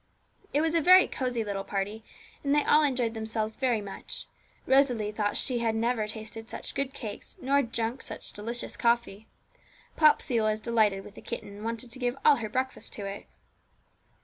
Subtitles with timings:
[0.51, 2.03] It was a very cosy little party,
[2.43, 4.25] and they all enjoyed themselves very much.
[4.65, 9.27] Rosalie thought she had never tasted such good cakes, nor drunk such delicious coffee.
[9.95, 13.27] Popsey was delighted with the kitten, and wanted to give all her breakfast to it.